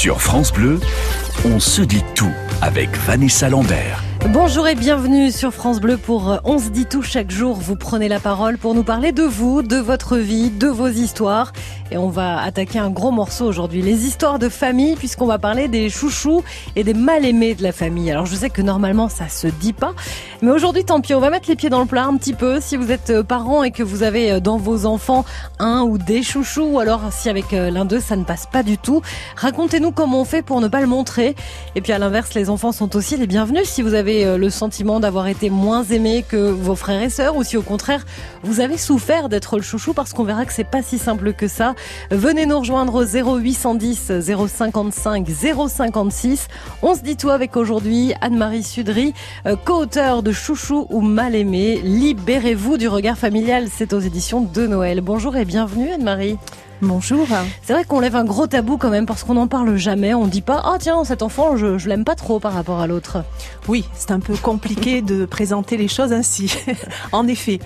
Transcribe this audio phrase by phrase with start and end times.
[0.00, 0.80] Sur France Bleu,
[1.44, 4.02] on se dit tout avec Vanessa Lambert.
[4.30, 7.56] Bonjour et bienvenue sur France Bleu pour On se dit tout chaque jour.
[7.56, 11.52] Vous prenez la parole pour nous parler de vous, de votre vie, de vos histoires.
[11.92, 15.66] Et on va attaquer un gros morceau aujourd'hui, les histoires de famille, puisqu'on va parler
[15.66, 16.44] des chouchous
[16.76, 18.10] et des mal-aimés de la famille.
[18.12, 19.92] Alors je sais que normalement ça se dit pas,
[20.40, 22.60] mais aujourd'hui tant pis, on va mettre les pieds dans le plat un petit peu.
[22.60, 25.24] Si vous êtes euh, parent et que vous avez euh, dans vos enfants
[25.58, 28.62] un ou des chouchous, ou alors si avec euh, l'un d'eux ça ne passe pas
[28.62, 29.02] du tout,
[29.34, 31.34] racontez-nous comment on fait pour ne pas le montrer.
[31.74, 35.00] Et puis à l'inverse, les enfants sont aussi les bienvenus si vous avez le sentiment
[35.00, 38.06] d'avoir été moins aimé que vos frères et sœurs ou si au contraire
[38.42, 41.48] vous avez souffert d'être le chouchou parce qu'on verra que c'est pas si simple que
[41.48, 41.74] ça.
[42.10, 44.12] Venez nous rejoindre au 0810
[44.48, 46.48] 055 056.
[46.82, 49.14] On se dit tout avec aujourd'hui Anne-Marie Sudry,
[49.46, 51.80] euh, co-auteur de Chouchou ou Mal aimé.
[51.82, 53.68] Libérez-vous du regard familial.
[53.70, 55.00] C'est aux éditions de Noël.
[55.00, 56.38] Bonjour et bienvenue Anne-Marie.
[56.82, 57.26] Bonjour.
[57.62, 60.14] C'est vrai qu'on lève un gros tabou quand même parce qu'on n'en parle jamais.
[60.14, 62.86] On dit pas, ah tiens, cet enfant, je, je l'aime pas trop par rapport à
[62.86, 63.22] l'autre.
[63.68, 66.54] Oui, c'est un peu compliqué de présenter les choses ainsi.
[67.12, 67.58] en effet.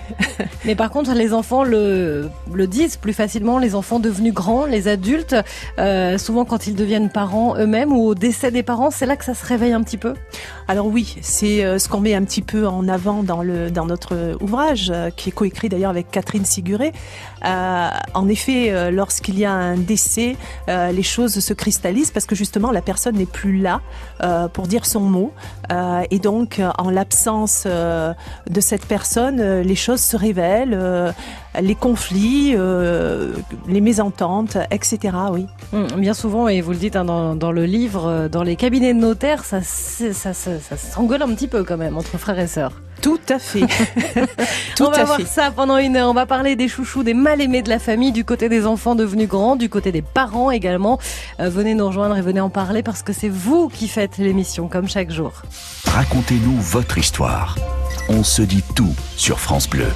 [0.65, 3.57] Mais par contre, les enfants le, le disent plus facilement.
[3.57, 5.35] Les enfants devenus grands, les adultes,
[5.79, 9.23] euh, souvent quand ils deviennent parents eux-mêmes ou au décès des parents, c'est là que
[9.23, 10.13] ça se réveille un petit peu.
[10.67, 13.85] Alors oui, c'est euh, ce qu'on met un petit peu en avant dans le dans
[13.85, 16.91] notre ouvrage, euh, qui est coécrit d'ailleurs avec Catherine Siguré.
[17.45, 20.35] Euh, en effet, euh, lorsqu'il y a un décès,
[20.67, 23.81] euh, les choses se cristallisent parce que justement la personne n'est plus là
[24.53, 25.33] pour dire son mot,
[26.09, 31.13] et donc en l'absence de cette personne, les choses se révèlent,
[31.61, 33.33] les conflits, euh,
[33.67, 35.15] les mésententes, etc.
[35.31, 35.47] Oui.
[35.73, 38.55] Hum, Bien souvent, et vous le dites hein, dans, dans le livre, euh, dans les
[38.55, 42.39] cabinets de notaires, ça, ça, ça, ça s'engueule un petit peu quand même entre frères
[42.39, 42.71] et sœurs.
[43.01, 43.59] Tout à fait.
[44.75, 45.25] Tout on va à voir fait.
[45.25, 46.09] ça pendant une heure.
[46.09, 49.27] On va parler des chouchous, des mal-aimés de la famille, du côté des enfants devenus
[49.27, 50.97] grands, du côté des parents également.
[51.39, 54.67] Euh, venez nous rejoindre et venez en parler parce que c'est vous qui faites l'émission
[54.69, 55.33] comme chaque jour.
[55.85, 57.57] Racontez-nous votre histoire.
[58.09, 59.87] On se dit tout sur France Bleu.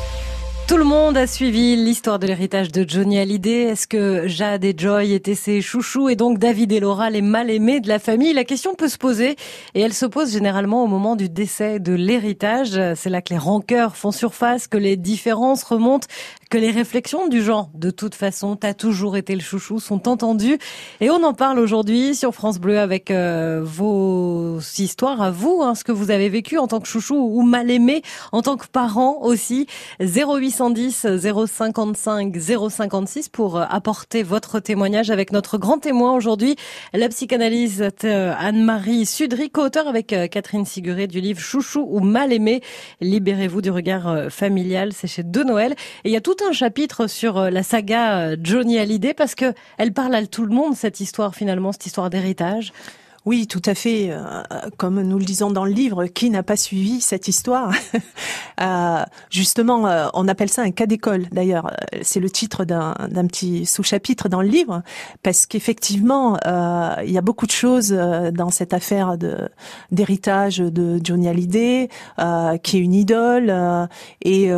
[0.69, 3.63] Tout le monde a suivi l'histoire de l'héritage de Johnny Hallyday.
[3.63, 7.80] Est-ce que Jade et Joy étaient ses chouchous et donc David et Laura les mal-aimés
[7.80, 8.34] de la famille?
[8.34, 9.35] La question peut se poser
[9.74, 12.80] et elle se pose généralement au moment du décès de l'héritage.
[12.94, 16.07] C'est là que les rancœurs font surface, que les différences remontent,
[16.49, 20.57] que les réflexions du genre de toute façon t'as toujours été le chouchou sont entendues
[20.99, 25.75] et on en parle aujourd'hui sur France Bleu avec euh, vos histoires à vous, hein,
[25.75, 28.01] ce que vous avez vécu en tant que chouchou ou mal aimé
[28.31, 29.67] en tant que parent aussi.
[29.99, 31.05] 0810
[31.47, 32.35] 055
[32.69, 36.55] 056 pour euh, apporter votre témoignage avec notre grand témoin aujourd'hui,
[36.93, 42.61] la psychanalyste euh, Anne-Marie Sudry, co-auteur avec Catherine Siguré du livre Chouchou ou mal aimé.
[43.01, 45.73] Libérez-vous du regard familial, c'est chez De Noël.
[46.03, 49.35] Et il y a tout un chapitre sur euh, la saga euh, Johnny Hallyday parce
[49.35, 52.72] que elle parle à tout le monde cette histoire finalement, cette histoire d'héritage.
[53.25, 54.09] Oui, tout à fait.
[54.11, 54.44] Euh,
[54.77, 57.73] Comme nous le disons dans le livre, qui n'a pas suivi cette histoire?
[59.29, 61.27] Justement, on appelle ça un cas d'école.
[61.31, 62.94] D'ailleurs, c'est le titre d'un
[63.27, 64.83] petit sous-chapitre dans le livre,
[65.21, 69.17] parce qu'effectivement, il y a beaucoup de choses dans cette affaire
[69.91, 71.89] d'héritage de Johnny Hallyday,
[72.63, 73.89] qui est une idole,
[74.23, 74.50] et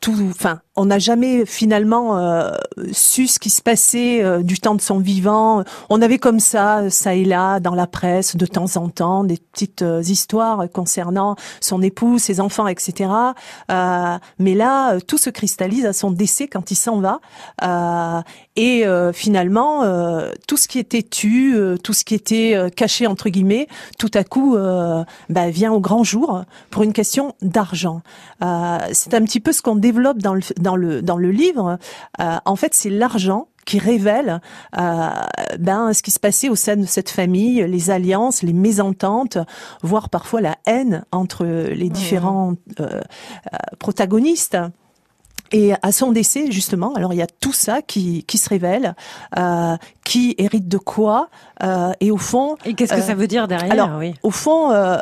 [0.00, 2.52] tout, enfin, on n'a jamais finalement euh,
[2.92, 5.64] su ce qui se passait euh, du temps de son vivant.
[5.88, 9.38] On avait comme ça, ça et là, dans la presse, de temps en temps, des
[9.38, 13.10] petites euh, histoires concernant son époux, ses enfants, etc.
[13.70, 17.20] Euh, mais là, euh, tout se cristallise à son décès quand il s'en va.
[18.56, 19.82] Et finalement,
[20.48, 24.56] tout ce qui était tu, tout ce qui était caché entre guillemets, tout à coup,
[25.28, 28.00] bah, vient au grand jour pour une question d'argent.
[28.40, 30.40] C'est un petit peu ce qu'on développe dans le
[30.74, 31.78] le dans le livre.
[32.20, 34.40] Euh, en fait, c'est l'argent qui révèle
[34.78, 35.08] euh,
[35.58, 39.38] ben ce qui se passait au sein de cette famille, les alliances, les mésententes,
[39.82, 43.00] voire parfois la haine entre les différents euh,
[43.78, 44.56] protagonistes.
[45.52, 48.94] Et à son décès, justement, alors il y a tout ça qui, qui se révèle,
[49.38, 51.28] euh, qui hérite de quoi,
[51.62, 54.14] euh, et au fond, Et qu'est-ce que Euh, ça veut dire derrière alors, oui.
[54.22, 54.98] au fond, euh,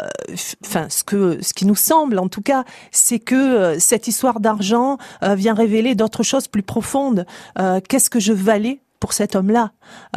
[0.64, 4.40] enfin, ce que, ce qui nous semble, en tout cas, c'est que euh, cette histoire
[4.40, 7.26] d'argent vient révéler d'autres choses plus profondes.
[7.58, 9.66] Euh, Qu'est-ce que je valais pour cet homme-là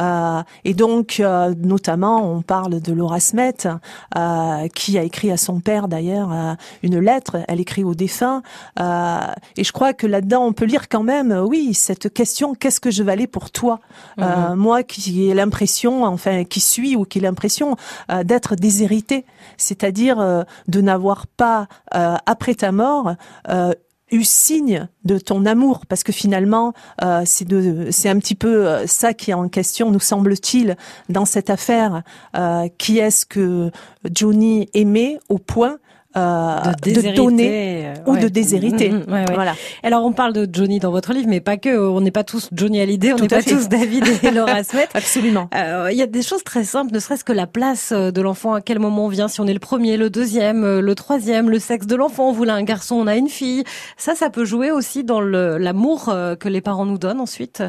[0.00, 5.36] Euh, Et donc, euh, notamment, on parle de Laura Smet, euh, qui a écrit à
[5.36, 7.36] son père d'ailleurs euh, une lettre.
[7.48, 8.40] Elle écrit au défunt.
[8.80, 9.18] Euh,
[9.58, 12.90] et je crois que là-dedans, on peut lire quand même, oui, cette question qu'est-ce que
[12.90, 13.80] je valais pour toi?
[14.20, 17.76] Euh, Moi, qui ai l'impression, enfin, qui suis ou qui ai l'impression
[18.10, 19.26] euh, d'être déshérité,
[19.58, 20.44] c'est-à-dire euh,
[20.74, 23.06] de n'avoir pas, euh, après ta mort,
[23.50, 23.74] euh,
[24.10, 26.72] eu signe de ton amour parce que finalement
[27.02, 30.76] euh, c'est de c'est un petit peu euh, ça qui est en question nous semble-t-il
[31.08, 32.02] dans cette affaire.
[32.36, 33.70] Euh, qui est-ce que
[34.12, 35.78] Johnny aimait au point
[36.16, 38.90] euh, de, donner euh, ou de déshériter.
[38.90, 39.54] Mm, mm, voilà.
[39.82, 41.68] Alors on parle de Johnny dans votre livre, mais pas que.
[41.78, 44.88] On n'est pas tous Johnny Hallyday, on n'est pas tous David et Laura Smet.
[44.94, 45.50] Absolument.
[45.54, 48.54] Euh, il y a des choses très simples, ne serait-ce que la place de l'enfant,
[48.54, 51.58] à quel moment on vient, si on est le premier, le deuxième, le troisième, le
[51.58, 52.30] sexe de l'enfant.
[52.30, 53.64] On voulait un garçon, on a une fille.
[53.98, 56.06] Ça, ça peut jouer aussi dans l'amour
[56.40, 57.62] que les parents nous donnent ensuite.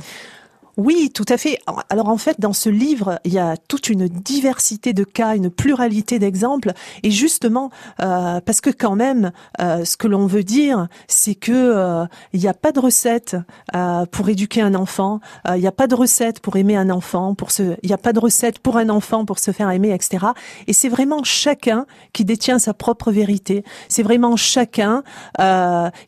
[0.80, 1.60] Oui, tout à fait.
[1.90, 5.50] Alors en fait, dans ce livre, il y a toute une diversité de cas, une
[5.50, 6.72] pluralité d'exemples,
[7.04, 7.70] et justement
[8.02, 12.40] euh, parce que quand même, euh, ce que l'on veut dire, c'est que euh, il
[12.40, 13.36] n'y a pas de recette
[14.12, 17.52] pour éduquer un enfant, il n'y a pas de recette pour aimer un enfant, pour
[17.52, 20.28] se, il n'y a pas de recette pour un enfant pour se faire aimer, etc.
[20.68, 23.66] Et c'est vraiment chacun qui détient sa propre vérité.
[23.90, 25.04] C'est vraiment chacun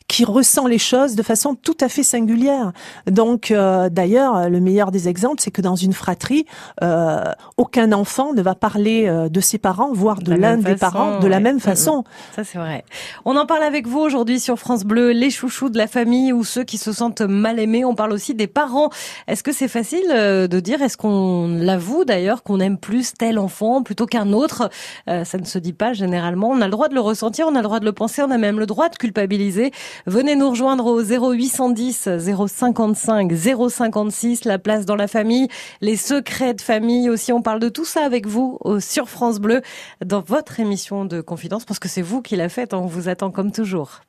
[0.08, 2.72] qui ressent les choses de façon tout à fait singulière.
[3.06, 6.46] Donc d'ailleurs, le meilleur des exemples, c'est que dans une fratrie,
[6.82, 7.24] euh,
[7.56, 11.26] aucun enfant ne va parler euh, de ses parents, voire de, l'un des parents, de
[11.26, 12.04] la même façon.
[12.34, 12.84] Ça, c'est vrai.
[13.24, 16.44] On en parle avec vous aujourd'hui sur France Bleu, les chouchous de la famille ou
[16.44, 17.84] ceux qui se sentent mal aimés.
[17.84, 18.90] On parle aussi des parents.
[19.28, 23.38] Est-ce que c'est facile euh, de dire, est-ce qu'on l'avoue d'ailleurs, qu'on aime plus tel
[23.38, 24.70] enfant plutôt qu'un autre?
[25.06, 26.48] Ça ne se dit pas généralement.
[26.48, 28.30] On a le droit de le ressentir, on a le droit de le penser, on
[28.30, 29.72] a même le droit de culpabiliser.
[30.06, 33.32] Venez nous rejoindre au 0810 055
[33.68, 35.48] 056 la place dans la famille,
[35.80, 37.32] les secrets de famille aussi.
[37.32, 39.62] On parle de tout ça avec vous sur France Bleu
[40.04, 42.74] dans votre émission de confidence parce que c'est vous qui la faites.
[42.74, 44.00] On vous attend comme toujours.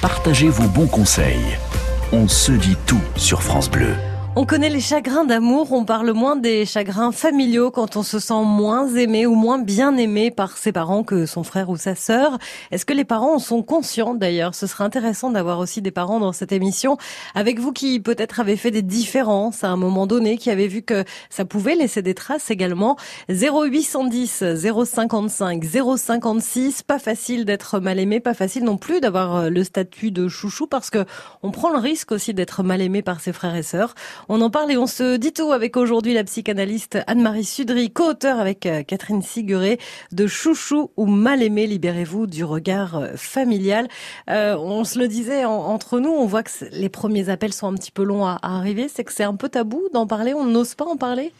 [0.00, 1.58] Partagez vos bons conseils.
[2.12, 3.94] On se dit tout sur France Bleu.
[4.36, 8.42] On connaît les chagrins d'amour, on parle moins des chagrins familiaux quand on se sent
[8.44, 12.38] moins aimé ou moins bien aimé par ses parents que son frère ou sa sœur.
[12.72, 14.56] Est-ce que les parents en sont conscients d'ailleurs?
[14.56, 16.96] Ce serait intéressant d'avoir aussi des parents dans cette émission
[17.36, 20.82] avec vous qui peut-être avez fait des différences à un moment donné, qui avez vu
[20.82, 22.96] que ça pouvait laisser des traces également.
[23.28, 25.64] 0810 055
[25.96, 30.26] 056, pas facile d'être mal aimé, pas facile non plus d'avoir euh, le statut de
[30.26, 31.04] chouchou parce que
[31.44, 33.94] on prend le risque aussi d'être mal aimé par ses frères et sœurs.
[34.28, 38.38] On en parle et on se dit tout avec aujourd'hui la psychanalyste Anne-Marie Sudry, co-auteur
[38.38, 39.78] avec euh, Catherine Siguré
[40.12, 43.86] de Chouchou ou Mal aimé, libérez-vous du regard euh, familial.
[44.30, 47.74] Euh, on se le disait entre nous, on voit que les premiers appels sont un
[47.74, 50.74] petit peu longs à arriver, c'est que c'est un peu tabou d'en parler, on n'ose
[50.74, 51.30] pas en parler?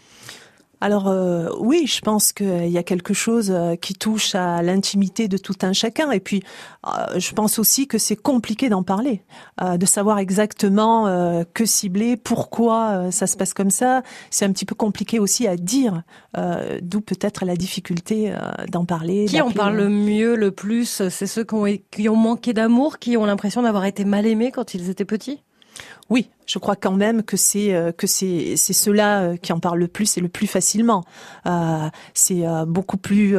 [0.85, 5.29] Alors euh, oui, je pense qu'il y a quelque chose euh, qui touche à l'intimité
[5.29, 6.11] de tout un chacun.
[6.11, 6.43] Et puis,
[6.87, 9.23] euh, je pense aussi que c'est compliqué d'en parler,
[9.63, 14.03] de savoir exactement que cibler, pourquoi ça se passe comme ça.
[14.31, 16.03] C'est un petit peu compliqué aussi à dire,
[16.83, 18.35] d'où peut-être la difficulté
[18.71, 19.25] d'en parler.
[19.27, 22.99] Qui en parle le mieux, le plus C'est ceux qui ont, qui ont manqué d'amour,
[22.99, 25.41] qui ont l'impression d'avoir été mal aimés quand ils étaient petits?
[26.11, 29.61] Oui, je crois quand même que c'est euh, que c'est c'est ceux-là euh, qui en
[29.61, 31.05] parlent le plus et le plus facilement.
[31.47, 33.37] Euh, c'est beaucoup plus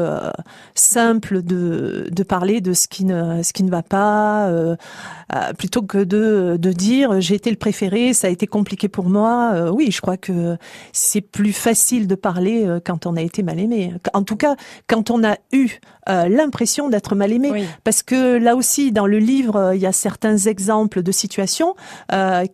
[0.74, 4.52] simple de de parler de ce qui ne ce qui ne va pas
[5.58, 9.72] plutôt que de de dire j'ai été le préféré, ça a été compliqué pour moi.
[9.72, 10.58] oui, je crois que
[10.92, 13.94] c'est plus facile de parler quand on a été mal aimé.
[14.14, 14.56] En tout cas,
[14.88, 19.74] quand on a eu l'impression d'être mal aimé, parce que là aussi dans le livre
[19.74, 21.76] il y a certains exemples de situations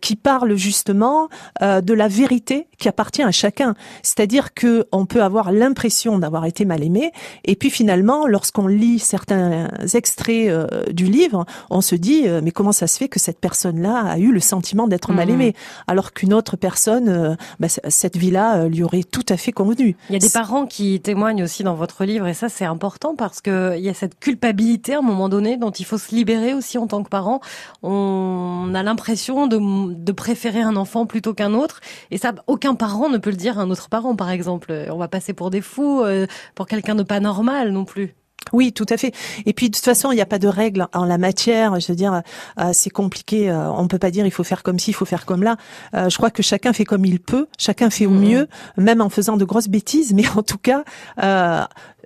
[0.00, 1.28] qui parle justement
[1.62, 3.76] euh, de la vérité qui appartient à chacun.
[4.02, 7.12] C'est-à-dire que on peut avoir l'impression d'avoir été mal aimé,
[7.44, 12.50] et puis finalement, lorsqu'on lit certains extraits euh, du livre, on se dit euh, mais
[12.50, 15.34] comment ça se fait que cette personne-là a eu le sentiment d'être mal mhm.
[15.34, 15.54] aimé,
[15.86, 19.96] alors qu'une autre personne, bah, cette vie-là lui aurait tout à fait convenu.
[20.10, 23.14] Il y a des parents qui témoignent aussi dans votre livre, et ça c'est important
[23.14, 26.12] parce que il y a cette culpabilité à un moment donné dont il faut se
[26.12, 27.40] libérer aussi en tant que parent.
[27.84, 29.58] On a l'impression de
[29.94, 31.80] de préférer un enfant plutôt qu'un autre.
[32.10, 34.86] Et ça, aucun parent ne peut le dire à un autre parent, par exemple.
[34.90, 38.14] On va passer pour des fous, euh, pour quelqu'un de pas normal non plus.
[38.54, 39.14] Oui, tout à fait.
[39.44, 41.78] Et puis de toute façon, il n'y a pas de règle en la matière.
[41.80, 42.22] Je veux dire,
[42.58, 43.50] euh, c'est compliqué.
[43.50, 45.56] Euh, on peut pas dire il faut faire comme ci, il faut faire comme là.
[45.92, 48.24] je crois que chacun fait comme il peut, chacun fait au mmh.
[48.24, 48.48] mieux,
[48.78, 50.14] même en faisant de grosses bêtises.
[50.14, 50.84] Mais en tout cas,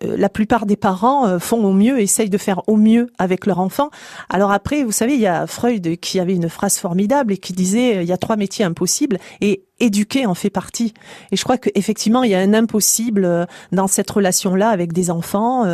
[0.03, 3.61] la plupart des parents euh, font au mieux, essayent de faire au mieux avec leur
[3.61, 3.91] enfant.
[4.29, 7.53] Alors après, vous savez, il y a Freud qui avait une phrase formidable et qui
[7.53, 10.95] disait il y a trois métiers impossibles et éduquer en fait partie.
[11.33, 15.11] Et je crois qu'effectivement, il y a un impossible euh, dans cette relation-là avec des
[15.11, 15.65] enfants,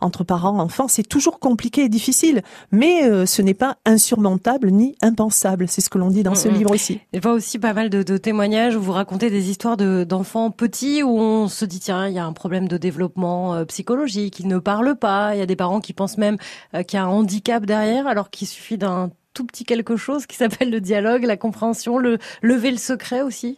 [0.00, 0.88] entre parents, enfants.
[0.88, 5.68] C'est toujours compliqué et difficile, mais ce n'est pas insurmontable ni impensable.
[5.68, 7.00] C'est ce que l'on dit dans ce livre aussi.
[7.12, 11.02] Il y a aussi pas mal de, témoignages où vous racontez des histoires d'enfants petits
[11.02, 14.58] où on se dit tiens, il y a un problème de développement psychologique, ils ne
[14.58, 15.34] parlent pas.
[15.34, 16.36] Il y a des parents qui pensent même
[16.74, 20.26] euh, qu'il y a un handicap derrière, alors qu'il suffit d'un tout petit quelque chose
[20.26, 23.56] qui s'appelle le dialogue, la compréhension, le lever le secret aussi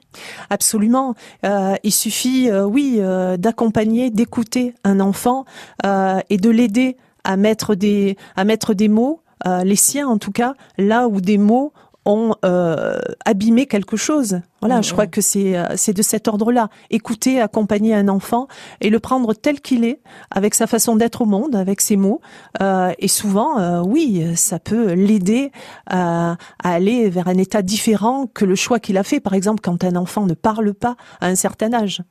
[0.50, 1.14] Absolument.
[1.44, 3.00] Euh, il suffit, euh, oui,
[3.38, 5.44] d'accompagner, d'écouter un enfant
[5.84, 9.20] et de l'aider à mettre des à mettre des mots,
[9.64, 11.72] les siens en tout cas, là où des mots
[12.04, 14.40] ont euh, abîmé quelque chose.
[14.60, 16.68] Voilà, je crois que c'est euh, c'est de cet ordre-là.
[16.90, 18.48] Écouter, accompagner un enfant
[18.80, 22.20] et le prendre tel qu'il est, avec sa façon d'être au monde, avec ses mots.
[22.62, 25.50] Euh, et souvent, euh, oui, ça peut l'aider
[25.86, 29.20] à, à, aller vers un état différent que le choix qu'il a fait.
[29.20, 32.02] Par exemple, quand un enfant ne parle pas à un certain âge.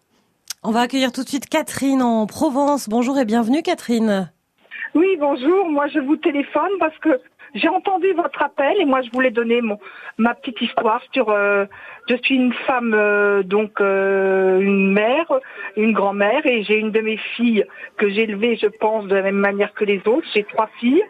[0.63, 2.87] On va accueillir tout de suite Catherine en Provence.
[2.87, 4.31] Bonjour et bienvenue, Catherine.
[4.95, 5.69] Oui, bonjour.
[5.69, 7.19] Moi, je vous téléphone parce que
[7.53, 9.79] j'ai entendu votre appel et moi je voulais donner mon
[10.17, 11.29] ma petite histoire sur.
[11.29, 11.65] Euh,
[12.09, 15.31] je suis une femme euh, donc euh, une mère,
[15.77, 17.65] une grand-mère et j'ai une de mes filles
[17.97, 20.27] que j'ai élevée, je pense, de la même manière que les autres.
[20.33, 21.03] J'ai trois filles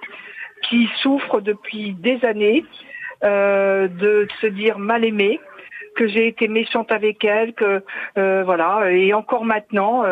[0.69, 2.63] qui souffrent depuis des années
[3.21, 5.39] de se dire mal aimées
[5.95, 7.81] que j'ai été méchante avec elles, que
[8.15, 10.03] voilà, et encore maintenant,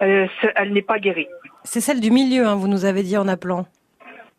[0.00, 1.28] elle n'est pas guérie.
[1.64, 3.66] C'est celle du milieu, hein, vous nous avez dit en appelant.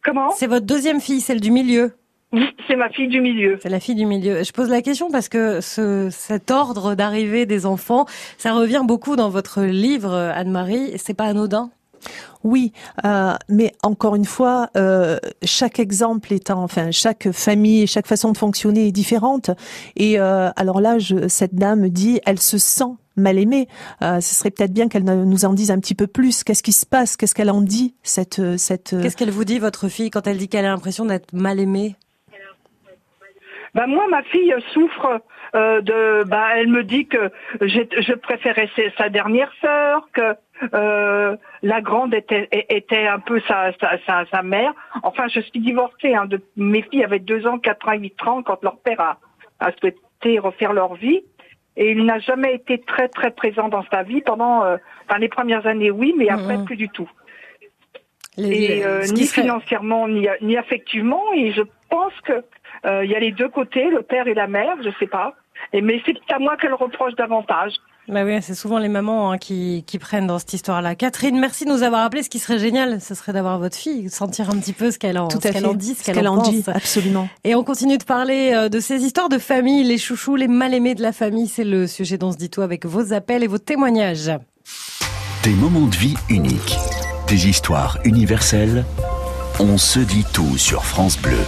[0.04, 1.94] Comment C'est votre deuxième fille, celle du milieu.
[2.34, 3.60] Oui, c'est ma fille du milieu.
[3.62, 4.44] C'est la fille du milieu.
[4.44, 8.06] Je pose la question parce que ce, cet ordre d'arrivée des enfants,
[8.38, 10.94] ça revient beaucoup dans votre livre, Anne-Marie.
[10.98, 11.70] C'est pas anodin?
[12.44, 12.74] Oui,
[13.06, 18.38] euh, mais encore une fois, euh, chaque exemple étant, enfin, chaque famille, chaque façon de
[18.38, 19.52] fonctionner est différente.
[19.96, 23.68] Et euh, alors là, je, cette dame dit, elle se sent mal aimée.
[24.02, 26.44] Euh, ce serait peut-être bien qu'elle nous en dise un petit peu plus.
[26.44, 27.16] Qu'est-ce qui se passe?
[27.16, 30.50] Qu'est-ce qu'elle en dit cette cette Qu'est-ce qu'elle vous dit votre fille quand elle dit
[30.50, 31.96] qu'elle a l'impression d'être mal aimée?
[33.76, 35.22] Ben moi, ma fille souffre
[35.56, 36.24] euh, de.
[36.26, 37.32] Ben, elle me dit que
[37.62, 40.36] je préférais sa dernière sœur, que
[40.74, 44.74] euh, la grande était, était un peu sa, sa, sa, mère.
[45.04, 46.14] Enfin, je suis divorcée.
[46.14, 49.18] Hein, de, mes filles avaient deux ans, quatre ans, huit ans quand leur père a,
[49.60, 51.24] a souhaité refaire leur vie.
[51.76, 54.78] Et il n'a jamais été très très présent dans sa vie pendant euh,
[55.20, 56.66] les premières années, oui, mais après mmh.
[56.66, 57.10] plus du tout.
[58.38, 61.24] et euh, ni financièrement ni, ni affectivement.
[61.36, 62.44] Et je pense que
[62.86, 65.34] euh, il y a les deux côtés, le père et la mère, je sais pas.
[65.72, 67.74] Et mais c'est à moi qu'elle reproche davantage.
[68.10, 70.94] Bah oui, c'est souvent les mamans hein, qui, qui prennent dans cette histoire-là.
[70.96, 72.22] Catherine, merci de nous avoir appelé.
[72.22, 75.18] Ce qui serait génial, ce serait d'avoir votre fille, sentir un petit peu ce qu'elle
[75.18, 77.30] en, Tout ce en dit, ce qu'elle en, dit, absolument.
[77.46, 80.96] Et on continue de parler euh, de ces histoires de famille, les chouchous, les mal-aimés
[80.96, 81.48] de la famille.
[81.48, 84.32] C'est le sujet dont se dit tout avec vos appels et vos témoignages.
[85.44, 86.78] Des moments de vie uniques,
[87.28, 88.84] des histoires universelles.
[89.60, 91.40] On se dit tout sur France Bleu.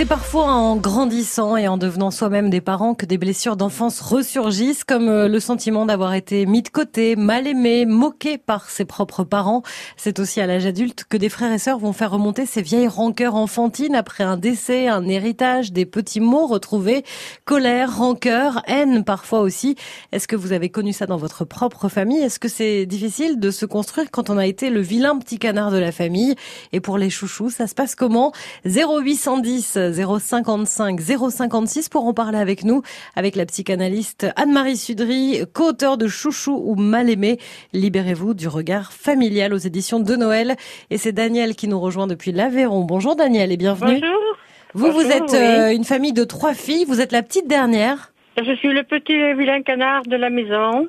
[0.00, 4.82] C'est parfois en grandissant et en devenant soi-même des parents que des blessures d'enfance ressurgissent,
[4.82, 9.24] comme euh, le sentiment d'avoir été mis de côté, mal aimé, moqué par ses propres
[9.24, 9.62] parents.
[9.98, 12.88] C'est aussi à l'âge adulte que des frères et sœurs vont faire remonter ces vieilles
[12.88, 17.04] rancœurs enfantines après un décès, un héritage, des petits mots retrouvés,
[17.44, 19.76] colère, rancœur, haine parfois aussi.
[20.12, 22.20] Est-ce que vous avez connu ça dans votre propre famille?
[22.20, 25.70] Est-ce que c'est difficile de se construire quand on a été le vilain petit canard
[25.70, 26.36] de la famille?
[26.72, 28.32] Et pour les chouchous, ça se passe comment?
[28.64, 32.82] 0810 055 056 pour en parler avec nous,
[33.16, 37.38] avec la psychanalyste Anne-Marie Sudry, co-auteur de Chouchou ou Mal aimé.
[37.72, 40.56] Libérez-vous du regard familial aux éditions de Noël.
[40.90, 42.84] Et c'est Daniel qui nous rejoint depuis l'Aveyron.
[42.84, 44.00] Bonjour Daniel et bienvenue.
[44.00, 44.36] Bonjour.
[44.74, 46.84] Vous, vous êtes euh, une famille de trois filles.
[46.86, 48.12] Vous êtes la petite dernière.
[48.36, 50.86] Je suis le petit vilain canard de la maison.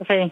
[0.00, 0.28] Enfin,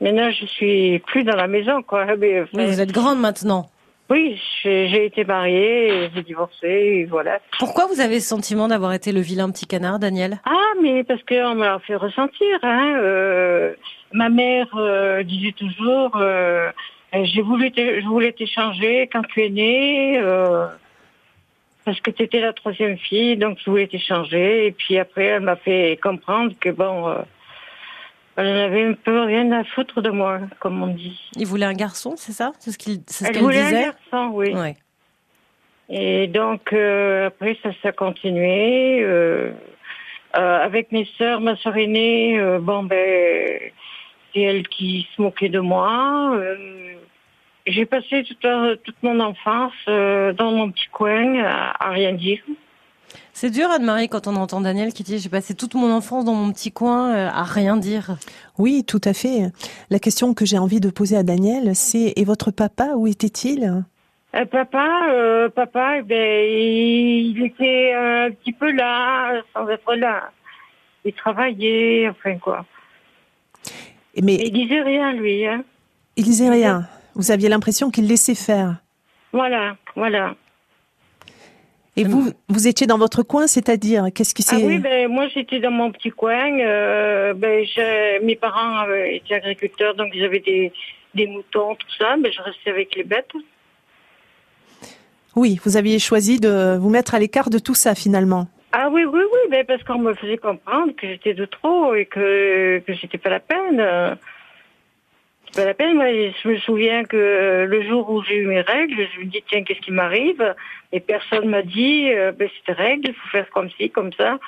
[0.00, 2.06] maintenant je suis plus dans la maison, quoi.
[2.14, 3.66] vous êtes grande maintenant.
[4.10, 7.40] Oui, j'ai été mariée, j'ai divorcé, et voilà.
[7.58, 10.40] Pourquoi vous avez le sentiment d'avoir été le vilain petit canard, Daniel?
[10.44, 12.58] Ah, mais parce qu'on me l'a fait ressentir.
[12.62, 12.98] Hein.
[12.98, 13.74] Euh,
[14.12, 16.70] ma mère euh, disait toujours, euh,
[17.14, 20.66] j'ai voulu, je voulais t'échanger quand tu es née, euh,
[21.86, 24.66] parce que tu étais la troisième fille, donc je voulais t'échanger.
[24.66, 27.22] Et puis après, elle m'a fait comprendre que bon euh,
[28.36, 31.20] elle n'avait un peu rien à foutre de moi, comme on dit.
[31.36, 32.52] Il voulait un garçon, c'est ça?
[32.58, 34.52] C'est ce qu'il ce Elle voulait un garçon, oui.
[35.88, 39.02] Et donc, euh, après, ça s'est continué.
[39.02, 39.52] Euh,
[40.36, 43.60] euh, avec mes sœurs, ma sœur aînée, euh, bon, ben,
[44.32, 46.34] c'est elle qui se moquait de moi.
[46.34, 46.94] Euh,
[47.66, 48.46] j'ai passé toute,
[48.82, 52.42] toute mon enfance dans mon petit coin à, à rien dire.
[53.36, 56.34] C'est dur, Anne-Marie, quand on entend Daniel qui dit j'ai passé toute mon enfance dans
[56.34, 58.16] mon petit coin euh, à rien dire.
[58.58, 59.50] Oui, tout à fait.
[59.90, 63.84] La question que j'ai envie de poser à Daniel, c'est et votre papa, où était-il?
[64.36, 70.30] Euh, Papa, euh, papa, eh ben, il était un petit peu là, sans être là.
[71.04, 72.64] Il travaillait, enfin quoi.
[74.22, 75.44] Mais il disait rien, lui.
[75.44, 75.64] Hein.
[76.16, 76.86] Il disait rien.
[77.16, 78.76] Vous aviez l'impression qu'il laissait faire.
[79.32, 80.36] Voilà, voilà.
[81.96, 85.28] Et vous, vous étiez dans votre coin, c'est-à-dire qu'est-ce qui s'est Ah oui, ben moi
[85.28, 86.58] j'étais dans mon petit coin.
[86.58, 87.64] Euh, ben,
[88.22, 90.72] mes parents étaient agriculteurs, donc ils avaient des,
[91.14, 92.16] des moutons, tout ça.
[92.16, 93.30] Ben, je restais avec les bêtes.
[95.36, 98.48] Oui, vous aviez choisi de vous mettre à l'écart de tout ça finalement.
[98.72, 102.06] Ah oui, oui, oui, ben parce qu'on me faisait comprendre que j'étais de trop et
[102.06, 104.16] que que c'était pas la peine.
[105.54, 105.94] Pas la peine.
[105.94, 106.06] Moi,
[106.42, 109.62] je me souviens que le jour où j'ai eu mes règles, je me dis tiens,
[109.62, 110.54] qu'est-ce qui m'arrive?
[110.92, 114.38] Et personne m'a dit euh, ben c'est règles, il faut faire comme ci, comme ça.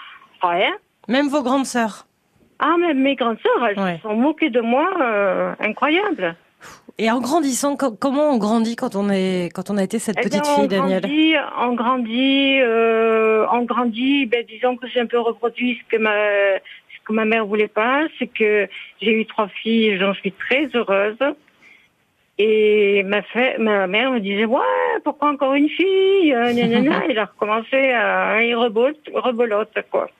[0.42, 0.74] Rien.
[1.08, 2.06] Même vos grandes sœurs?
[2.58, 6.34] Ah, même mes grandes sœurs, elles se sont moquées de moi, euh, incroyable.
[6.98, 10.22] Et en grandissant, comment on grandit quand on est quand on a été cette eh
[10.22, 11.04] petite fille, Daniel?
[11.60, 14.24] On grandit, euh, on grandit.
[14.24, 16.14] Ben, disons que j'ai un peu reproduit ce que ma
[17.06, 18.68] que ma mère voulait pas, c'est que
[19.00, 21.18] j'ai eu trois filles, j'en suis très heureuse.
[22.38, 23.22] Et ma,
[23.58, 24.60] ma mère me disait ouais
[25.04, 26.48] pourquoi encore une fille, euh,
[27.08, 30.10] Elle a recommencé à rebolote quoi.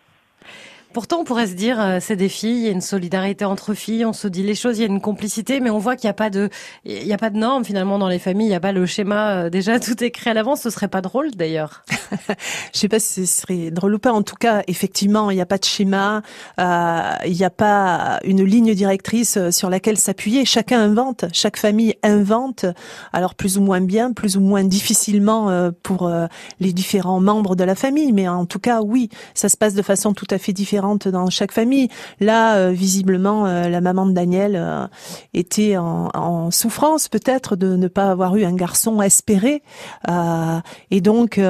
[0.96, 3.74] Pourtant, on pourrait se dire, euh, c'est des filles, il y a une solidarité entre
[3.74, 6.08] filles, on se dit les choses, il y a une complicité, mais on voit qu'il
[6.08, 6.48] n'y a pas de,
[6.86, 8.86] il y a pas de normes finalement dans les familles, il n'y a pas le
[8.86, 10.62] schéma euh, déjà tout écrit à l'avance.
[10.62, 11.84] Ce serait pas drôle d'ailleurs.
[12.74, 14.12] Je sais pas si ce serait drôle ou pas.
[14.12, 16.22] En tout cas, effectivement, il n'y a pas de schéma,
[16.60, 20.44] euh, il n'y a pas une ligne directrice sur laquelle s'appuyer.
[20.44, 22.66] Chacun invente, chaque famille invente.
[23.12, 26.10] Alors plus ou moins bien, plus ou moins difficilement pour
[26.60, 29.82] les différents membres de la famille, mais en tout cas, oui, ça se passe de
[29.82, 31.88] façon tout à fait différente dans chaque famille.
[32.20, 34.86] Là, euh, visiblement, euh, la maman de Daniel euh,
[35.34, 39.62] était en, souffrance peut-être de ne pas avoir eu un garçon espéré,
[40.90, 41.40] et donc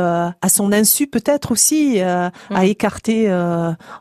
[0.46, 2.62] à son insu peut-être aussi a mm.
[2.62, 3.30] écarté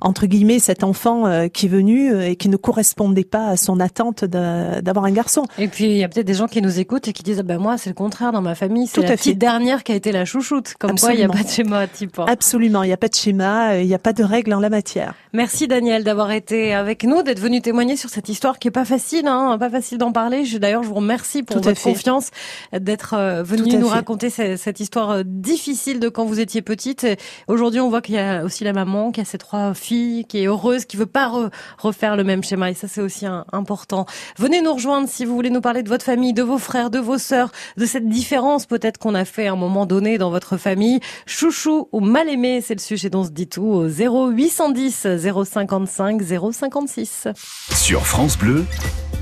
[0.01, 4.25] entre guillemets cet enfant qui est venu et qui ne correspondait pas à son attente
[4.25, 5.45] d'avoir un garçon.
[5.57, 7.43] Et puis il y a peut-être des gens qui nous écoutent et qui disent ah
[7.43, 10.11] ben moi c'est le contraire dans ma famille, c'est la petite dernière qui a été
[10.11, 10.75] la chouchoute.
[10.79, 12.19] Comme quoi il n'y a pas de schéma type.
[12.19, 12.25] Hein.
[12.27, 14.69] Absolument, il n'y a pas de schéma, il n'y a pas de règles en la
[14.69, 15.13] matière.
[15.33, 18.85] Merci Daniel d'avoir été avec nous, d'être venu témoigner sur cette histoire qui est pas
[18.85, 20.43] facile, hein, pas facile d'en parler.
[20.59, 22.29] D'ailleurs, je vous remercie pour votre confiance
[22.71, 27.07] d'être euh, venu nous raconter cette, histoire euh, difficile de quand vous étiez petite.
[27.47, 30.43] Aujourd'hui, on voit qu'il y a aussi la maman qui a ses trois filles, qui
[30.43, 32.71] est heureuse, qui veut pas refaire le même schéma.
[32.71, 34.05] Et ça, c'est aussi important.
[34.37, 36.99] Venez nous rejoindre si vous voulez nous parler de votre famille, de vos frères, de
[36.99, 40.57] vos sœurs, de cette différence peut-être qu'on a fait à un moment donné dans votre
[40.57, 40.99] famille.
[41.25, 45.07] Chouchou ou mal aimé, c'est le sujet dont on se dit tout au 0810
[45.45, 47.27] 055 056.
[47.73, 48.65] Sur France Bleu,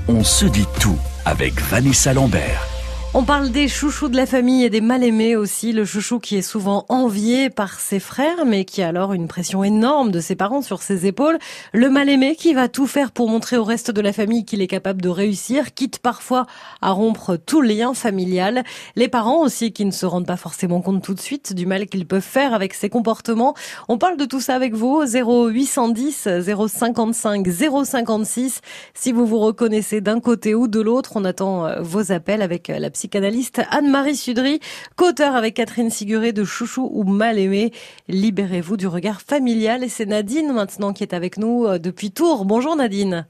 [0.08, 2.73] on se dit tout avec Vanessa Lambert.
[3.16, 5.72] On parle des chouchous de la famille et des mal-aimés aussi.
[5.72, 9.62] Le chouchou qui est souvent envié par ses frères, mais qui a alors une pression
[9.62, 11.38] énorme de ses parents sur ses épaules.
[11.72, 14.66] Le mal-aimé qui va tout faire pour montrer au reste de la famille qu'il est
[14.66, 16.46] capable de réussir, quitte parfois
[16.82, 18.64] à rompre tout lien familial.
[18.96, 21.86] Les parents aussi qui ne se rendent pas forcément compte tout de suite du mal
[21.86, 23.54] qu'ils peuvent faire avec ses comportements.
[23.86, 26.28] On parle de tout ça avec vous 0810
[26.66, 27.46] 055
[27.84, 28.60] 056.
[28.92, 32.70] Si vous vous reconnaissez d'un côté ou de l'autre, on attend euh, vos appels avec
[32.70, 34.60] euh, la psy psychanalyste Anne-Marie Sudry,
[34.96, 37.70] co-auteur avec Catherine Siguré de Chouchou ou Mal aimé.
[38.08, 39.84] Libérez-vous du regard familial.
[39.84, 42.46] Et c'est Nadine maintenant qui est avec nous euh, depuis Tours.
[42.46, 43.26] Bonjour Nadine.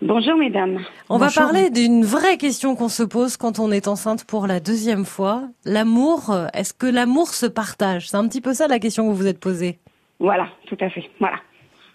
[0.00, 0.78] Bonjour mesdames.
[1.10, 4.58] On va parler d'une vraie question qu'on se pose quand on est enceinte pour la
[4.58, 5.42] deuxième fois.
[5.66, 8.08] L'amour, euh, est-ce que l'amour se partage?
[8.08, 9.80] C'est un petit peu ça la question que vous vous êtes posée.
[10.18, 11.04] Voilà, tout à fait.
[11.18, 11.36] Voilà.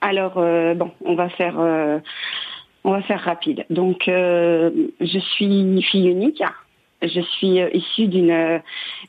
[0.02, 1.56] Alors euh, bon, on va faire
[2.84, 3.66] on va faire rapide.
[3.72, 6.44] Donc je suis fille unique.
[7.08, 8.62] Je suis euh, issue d'une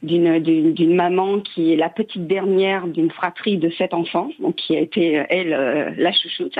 [0.02, 4.76] d'une d'une maman qui est la petite dernière d'une fratrie de sept enfants, donc qui
[4.76, 6.56] a été euh, elle euh, la chouchoute.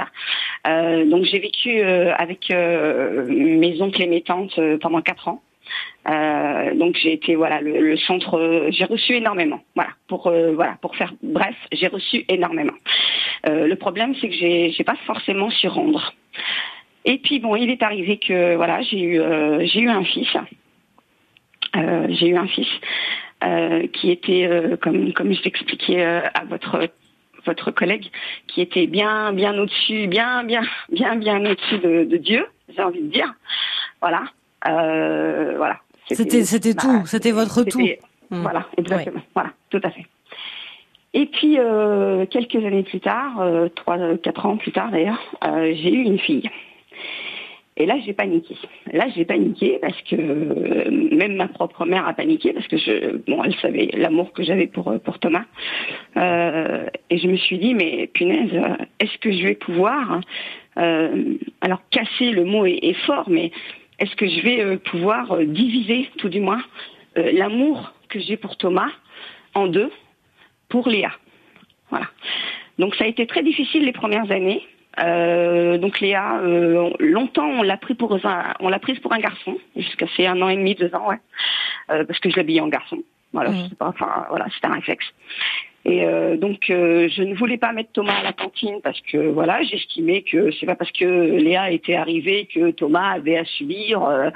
[0.67, 5.43] Euh, donc j'ai vécu avec mes oncles et mes tantes pendant quatre ans.
[6.09, 9.61] Euh, donc j'ai été voilà le, centre, j'ai reçu énormément.
[9.75, 12.77] Voilà pour voilà pour faire bref, j'ai reçu énormément.
[13.45, 16.15] le problème c'est que j'ai j'ai pas forcément su rendre.
[17.05, 19.21] Et puis bon, il est arrivé que voilà j'ai eu
[19.67, 20.37] j'ai eu un fils
[21.75, 22.69] euh, j'ai eu un fils
[23.45, 26.89] euh, qui était, euh, comme, comme je l'expliquais à votre
[27.45, 28.11] votre collègue,
[28.49, 33.11] qui était bien bien au-dessus, bien bien bien bien au-dessus de, Dieu, j'ai envie de
[33.13, 33.33] dire.
[34.01, 34.25] Voilà,
[34.65, 35.79] voilà.
[36.09, 37.81] C'était c'était bah, tout, c'était votre tout.
[38.31, 38.43] Mmh.
[38.43, 39.21] Voilà, exactement.
[39.35, 40.07] Voilà, tout à fait.
[41.15, 41.57] Et puis
[42.31, 43.41] quelques années plus tard,
[43.77, 46.51] trois, quatre ans plus tard d'ailleurs, j'ai eu une fille.
[47.79, 48.57] Et là, j'ai paniqué.
[48.93, 53.17] Là, j'ai paniqué parce que euh, même ma propre mère a paniqué parce que je,
[53.27, 55.45] bon, elle savait l'amour que j'avais pour pour Thomas.
[56.17, 58.51] Euh, et je me suis dit, mais punaise,
[58.99, 60.21] est-ce que je vais pouvoir,
[60.79, 63.51] euh, alors casser le mot est, fort, mais
[63.99, 66.63] est-ce que je vais pouvoir diviser, tout du moins,
[67.15, 68.91] l'amour que j'ai pour Thomas
[69.55, 69.91] en deux
[70.71, 71.13] pour Léa?
[71.91, 72.07] Voilà.
[72.79, 74.63] Donc ça a été très difficile les premières années.
[74.99, 79.19] Euh, donc Léa, euh, longtemps on l'a pris pour un, on l'a prise pour un
[79.19, 81.19] garçon jusqu'à c'est un an et demi, deux ans, ouais,
[81.91, 83.03] euh, parce que je l'habillais en garçon.
[83.33, 85.05] Voilà, je sais pas, enfin voilà, c'était un réflexe.
[85.85, 89.19] Et euh, donc euh, je ne voulais pas mettre Thomas à la cantine parce que
[89.19, 94.03] voilà, j'estimais que c'est pas parce que Léa était arrivée que Thomas avait à subir
[94.03, 94.31] euh,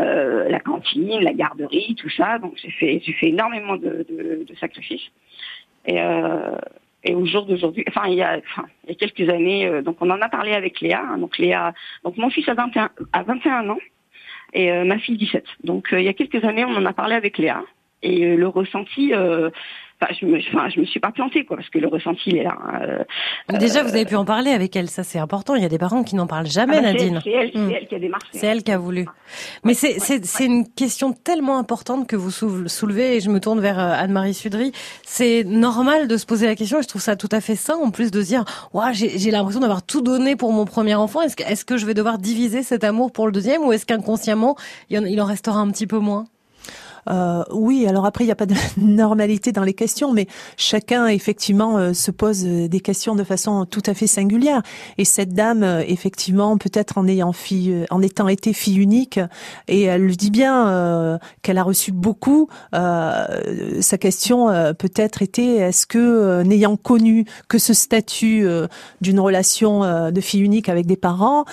[0.00, 2.38] euh, la cantine, la garderie, tout ça.
[2.38, 5.10] Donc j'ai fait j'ai fait énormément de, de, de sacrifices.
[5.86, 6.56] Et euh,
[7.04, 9.82] et au jour d'aujourd'hui, enfin il y a, enfin, il y a quelques années, euh,
[9.82, 11.02] donc on en a parlé avec Léa.
[11.02, 11.72] hein, donc Léa,
[12.04, 13.78] donc mon fils a 21, a 21 ans
[14.52, 15.44] et euh, ma fille 17.
[15.64, 17.62] Donc euh, il y a quelques années, on en a parlé avec Léa
[18.02, 19.12] et euh, le ressenti.
[20.02, 22.22] Euh, Enfin, je me, enfin, je me suis pas plantée, quoi, parce que le ressenti,
[22.30, 22.56] il est là.
[22.82, 25.54] Euh, Déjà, vous avez pu en parler avec elle, ça c'est important.
[25.56, 27.20] Il y a des parents qui n'en parlent jamais, ah bah, Nadine.
[27.24, 27.70] C'est elle, c'est Mm.
[27.72, 28.26] elle qui a démarché.
[28.32, 29.06] C'est elle qui a voulu.
[29.64, 33.40] Mais c'est ouais, c'est c'est une question tellement importante que vous soulevez et je me
[33.40, 34.72] tourne vers euh, Anne-Marie Sudry.
[35.04, 37.74] C'est normal de se poser la question et je trouve ça tout à fait sain
[37.82, 41.22] en plus de dire "Ouah, j'ai l'impression d'avoir tout donné pour mon premier enfant.
[41.22, 43.84] Est-ce que est-ce que je vais devoir diviser cet amour pour le deuxième ou est-ce
[43.86, 44.54] qu'inconsciemment
[44.90, 46.26] il en, il en restera un petit peu moins?
[47.10, 51.06] Euh, oui, alors après, il n'y a pas de normalité dans les questions, mais chacun,
[51.06, 54.62] effectivement, euh, se pose euh, des questions de façon tout à fait singulière.
[54.98, 59.20] Et cette dame, euh, effectivement, peut-être en ayant fille, en étant été fille unique,
[59.68, 65.86] et elle le dit bien, qu'elle a reçu beaucoup, euh, sa question peut-être était, est-ce
[65.86, 68.46] que, n'ayant connu que ce statut
[69.00, 71.44] d'une relation de fille unique avec des parents,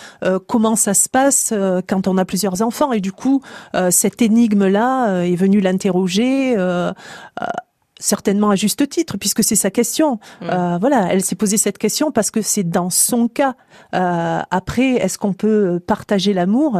[0.47, 1.53] comment ça se passe
[1.87, 2.91] quand on a plusieurs enfants?
[2.91, 3.41] Et du coup,
[3.89, 6.55] cette énigme-là est venue l'interroger.
[8.05, 10.19] Certainement à juste titre, puisque c'est sa question.
[10.43, 13.55] Euh, voilà, elle s'est posé cette question parce que c'est dans son cas.
[13.93, 16.71] Euh, après, est-ce qu'on peut partager l'amour?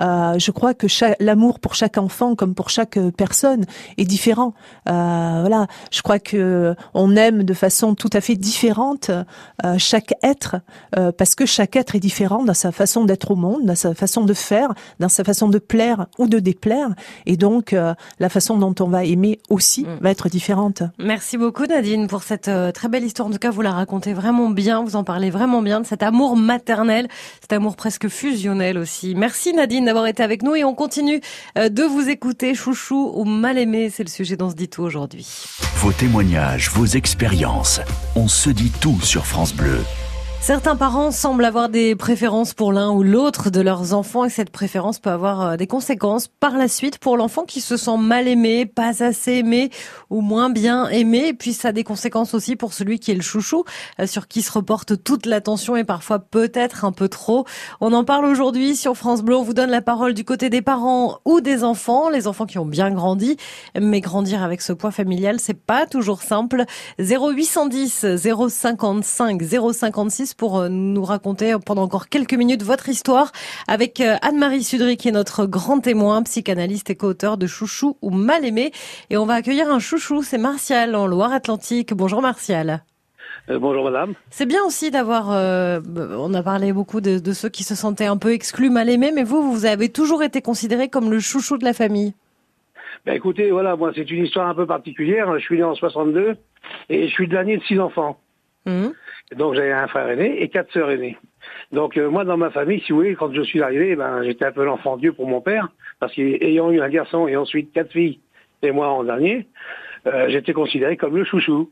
[0.00, 0.86] Euh, Je crois que
[1.20, 3.64] l'amour pour chaque enfant, comme pour chaque personne,
[3.98, 4.54] est différent.
[4.88, 10.12] Euh, voilà, je crois que on aime de façon tout à fait différente euh, chaque
[10.22, 10.56] être,
[10.96, 13.94] euh, parce que chaque être est différent dans sa façon d'être au monde, dans sa
[13.94, 16.90] façon de faire, dans sa façon de plaire ou de déplaire,
[17.26, 19.98] et donc euh, la façon dont on va aimer aussi Mm.
[20.04, 20.69] va être différente.
[20.98, 23.28] Merci beaucoup Nadine pour cette euh, très belle histoire.
[23.28, 26.02] En tout cas, vous la racontez vraiment bien, vous en parlez vraiment bien de cet
[26.02, 27.08] amour maternel,
[27.40, 29.14] cet amour presque fusionnel aussi.
[29.14, 31.20] Merci Nadine d'avoir été avec nous et on continue
[31.58, 32.54] euh, de vous écouter.
[32.54, 35.26] Chouchou ou mal aimé, c'est le sujet dont se dit tout aujourd'hui.
[35.76, 37.80] Vos témoignages, vos expériences.
[38.16, 39.78] On se dit tout sur France Bleu.
[40.42, 44.48] Certains parents semblent avoir des préférences pour l'un ou l'autre de leurs enfants et cette
[44.48, 48.26] préférence peut avoir euh, des conséquences par la suite pour l'enfant qui se sent mal
[48.26, 49.70] aimé, pas assez aimé
[50.08, 51.28] ou moins bien aimé.
[51.28, 53.64] Et puis ça a des conséquences aussi pour celui qui est le chouchou,
[54.00, 57.44] euh, sur qui se reporte toute l'attention et parfois peut-être un peu trop.
[57.82, 59.36] On en parle aujourd'hui sur France Bleu.
[59.36, 62.58] On vous donne la parole du côté des parents ou des enfants, les enfants qui
[62.58, 63.36] ont bien grandi.
[63.78, 66.64] Mais grandir avec ce poids familial, c'est pas toujours simple.
[66.98, 73.32] 0810 055 056 pour euh, nous raconter pendant encore quelques minutes votre histoire
[73.68, 78.10] avec euh, Anne-Marie Sudry qui est notre grand témoin, psychanalyste et co-auteur de Chouchou ou
[78.10, 78.72] Mal aimé.
[79.10, 81.94] Et on va accueillir un chouchou, c'est Martial en Loire-Atlantique.
[81.94, 82.82] Bonjour Martial.
[83.48, 84.14] Euh, bonjour madame.
[84.30, 85.80] C'est bien aussi d'avoir, euh,
[86.18, 89.12] on a parlé beaucoup de, de ceux qui se sentaient un peu exclus, mal aimés,
[89.14, 92.14] mais vous, vous avez toujours été considéré comme le chouchou de la famille.
[93.06, 95.32] Ben écoutez, voilà, moi c'est une histoire un peu particulière.
[95.38, 96.36] Je suis né en 62
[96.90, 98.18] et je suis de l'année de six enfants.
[98.66, 98.92] Mhm.
[99.36, 101.16] Donc j'avais un frère aîné et quatre sœurs aînées.
[101.72, 104.44] Donc euh, moi dans ma famille, si vous voulez, quand je suis arrivé, ben j'étais
[104.44, 105.68] un peu l'enfant Dieu pour mon père,
[106.00, 108.18] parce qu'ayant eu un garçon et ensuite quatre filles
[108.62, 109.46] et moi en dernier,
[110.06, 111.70] euh, j'étais considéré comme le chouchou.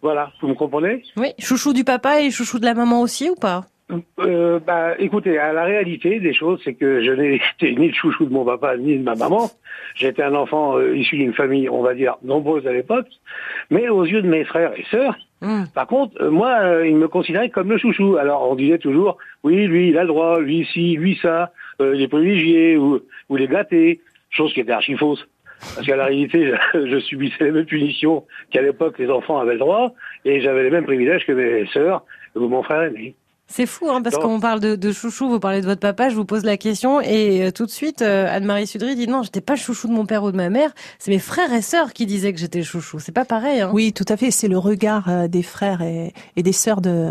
[0.00, 1.04] Voilà, vous me comprenez?
[1.16, 3.64] Oui, chouchou du papa et chouchou de la maman aussi ou pas?
[4.20, 7.94] Euh, bah, écoutez, à la réalité des choses, c'est que je n'ai été ni le
[7.94, 9.50] chouchou de mon papa ni de ma maman.
[9.94, 13.08] J'étais un enfant euh, issu d'une famille, on va dire, nombreuse à l'époque,
[13.70, 15.66] mais aux yeux de mes frères et sœurs, Mhm.
[15.74, 18.16] par contre, euh, moi, euh, ils me considéraient comme le chouchou.
[18.16, 21.94] Alors, on disait toujours, oui, lui, il a le droit, lui, ci, lui, ça, euh,
[21.94, 24.00] les privilégiés ou, ou les gâtés,
[24.30, 25.26] chose qui était archi fausse.
[25.74, 29.54] Parce qu'à la réalité, je, je subissais les mêmes punitions qu'à l'époque les enfants avaient
[29.54, 29.92] le droit,
[30.24, 32.04] et j'avais les mêmes privilèges que mes sœurs
[32.36, 33.16] ou mon frère aîné.
[33.54, 36.14] C'est fou, hein, parce qu'on parle de, de chouchou, vous parlez de votre papa, je
[36.14, 39.42] vous pose la question, et euh, tout de suite, euh, Anne-Marie Sudry dit non, j'étais
[39.42, 42.06] pas chouchou de mon père ou de ma mère, c'est mes frères et sœurs qui
[42.06, 42.98] disaient que j'étais chouchou.
[42.98, 43.70] C'est pas pareil, hein.
[43.74, 44.30] Oui, tout à fait.
[44.30, 47.10] C'est le regard euh, des frères et, et des sœurs de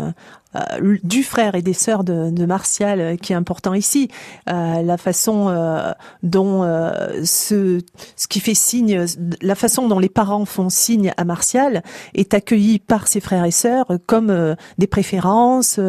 [0.54, 4.08] euh, du frère et des sœurs de, de Martial euh, qui est important ici.
[4.50, 7.78] Euh, la façon euh, dont euh, ce
[8.16, 9.06] ce qui fait signe,
[9.40, 11.82] la façon dont les parents font signe à Martial
[12.14, 15.80] est accueilli par ses frères et sœurs comme euh, des préférences.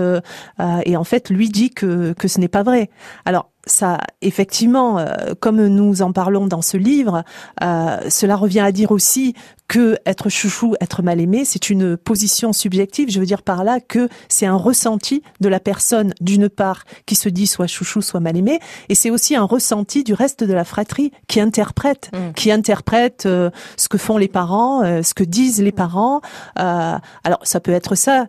[0.60, 2.90] Euh, et en fait, lui dit que que ce n'est pas vrai.
[3.26, 7.24] Alors ça, effectivement, euh, comme nous en parlons dans ce livre,
[7.64, 9.36] euh, cela revient à dire aussi
[9.74, 13.10] que être chouchou, être mal aimé, c'est une position subjective.
[13.10, 17.16] Je veux dire par là que c'est un ressenti de la personne, d'une part, qui
[17.16, 20.54] se dit soit chouchou, soit mal aimé, et c'est aussi un ressenti du reste de
[20.54, 22.34] la fratrie qui interprète, mm.
[22.34, 26.22] qui interprète euh, ce que font les parents, euh, ce que disent les parents.
[26.60, 28.28] Euh, alors ça peut être ça,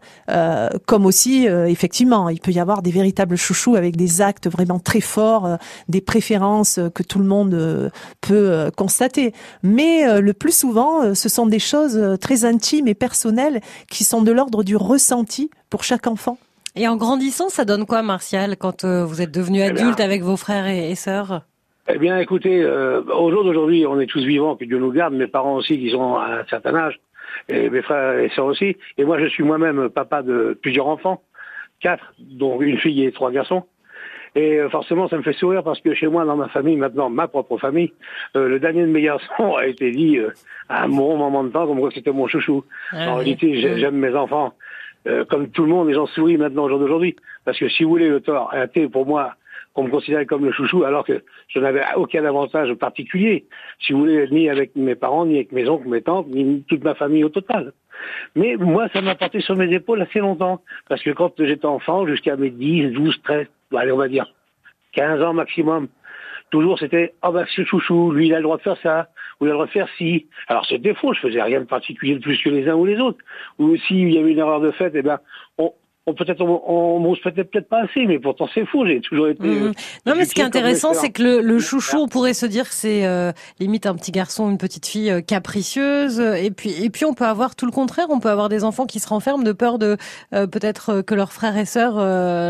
[0.87, 5.01] comme aussi, effectivement, il peut y avoir des véritables chouchous avec des actes vraiment très
[5.01, 5.24] forts,
[5.89, 9.33] des préférences que tout le monde peut constater.
[9.63, 13.61] Mais le plus souvent, ce sont des choses euh, très intimes et personnelles
[13.91, 16.39] qui sont de l'ordre du ressenti pour chaque enfant.
[16.77, 20.23] Et en grandissant, ça donne quoi, Martial, quand euh, vous êtes devenu eh adulte avec
[20.23, 21.43] vos frères et, sœurs?
[21.89, 25.15] Eh bien, écoutez, euh, au jour d'aujourd'hui, on est tous vivants, que Dieu nous garde,
[25.15, 26.99] mes parents aussi qui sont à un certain âge,
[27.49, 28.77] et mes frères et sœurs aussi.
[28.97, 31.23] Et moi, je suis moi-même papa de plusieurs enfants,
[31.81, 33.65] quatre, dont une fille et trois garçons.
[34.35, 37.09] Et euh, forcément, ça me fait sourire parce que chez moi, dans ma famille, maintenant,
[37.09, 37.92] ma propre famille,
[38.37, 40.31] euh, le dernier de mes garçons a été dit euh,
[40.68, 42.64] à un bon moment de temps comme quoi c'était mon chouchou.
[42.92, 44.55] Ah en réalité, j'aime mes enfants.
[45.29, 47.14] comme tout le monde, les gens sourient maintenant au jour d'aujourd'hui.
[47.44, 49.35] Parce que si vous voulez, le tort a été pour moi
[49.75, 53.44] qu'on me considérait comme le chouchou alors que je n'avais aucun avantage particulier,
[53.81, 56.85] si vous voulez, ni avec mes parents, ni avec mes oncles, mes tantes, ni toute
[56.85, 57.73] ma famille au total.
[58.35, 60.61] Mais moi, ça m'a porté sur mes épaules assez longtemps.
[60.89, 64.27] Parce que quand j'étais enfant, jusqu'à mes 10, 12, 13, allez, on va dire
[64.93, 65.89] 15 ans maximum,
[66.51, 69.09] toujours c'était, oh bah ce chouchou, lui il a le droit de faire ça,
[69.41, 70.29] ou il a le droit de faire ci.
[70.49, 73.01] Alors c'était faux, je faisais rien de particulier de plus que les uns ou les
[73.01, 73.19] autres.
[73.59, 75.19] Ou s'il y avait une erreur de fait, eh ben,
[75.59, 75.73] on,
[76.07, 78.87] on peut-être on, on, peut-être pas assez, mais pourtant c'est fou.
[78.87, 79.47] J'ai toujours été.
[79.47, 79.69] Mhm.
[79.69, 79.73] Euh,
[80.07, 82.69] non, mais ce qui est intéressant, c'est que le, le, chouchou, on pourrait se dire
[82.69, 86.90] que c'est euh, limite un petit garçon, une petite fille euh, capricieuse, et puis et
[86.90, 88.07] puis on peut avoir tout le contraire.
[88.11, 89.97] On peut avoir des enfants qui se renferment de peur de
[90.31, 91.97] peut-être que leurs frères et sœurs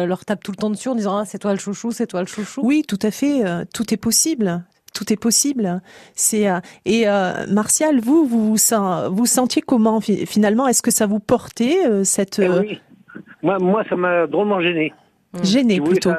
[0.07, 2.21] leur tapent tout le temps dessus en disant ah c'est toi le chouchou, c'est toi
[2.21, 2.61] le chouchou.
[2.65, 3.43] Oui, tout à fait.
[3.73, 4.65] tout est possible
[4.97, 5.83] tout est possible.
[6.15, 6.47] C'est
[6.85, 7.07] et
[7.49, 10.69] Martial, vous vous vous sentiez comment finalement?
[10.69, 12.81] Est-ce que ça vous portait cette eh oui.
[13.43, 14.93] Moi, moi, ça m'a drôlement gêné.
[15.43, 16.11] Gêné plutôt.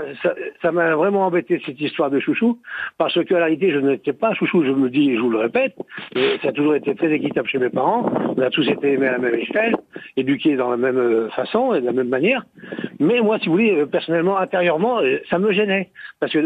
[0.61, 2.59] Ça m'a vraiment embêté cette histoire de chouchou,
[2.97, 5.37] parce que à la réalité, je n'étais pas chouchou, je me dis, je vous le
[5.37, 5.75] répète,
[6.15, 8.11] et ça a toujours été très équitable chez mes parents.
[8.35, 9.75] On a tous été aimés à la même échelle,
[10.17, 12.43] éduqués dans la même euh, façon et de la même manière.
[12.99, 16.39] Mais moi, si vous voulez, euh, personnellement, intérieurement, euh, ça me gênait, parce que